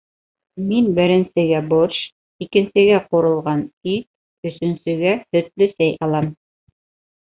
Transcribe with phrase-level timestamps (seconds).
[0.69, 1.99] Мин беренсегә борщ,
[2.47, 3.63] икенсегә ҡурылған
[3.95, 4.09] ит,
[4.53, 6.37] өсөнсөгә һөтлө сәй алам.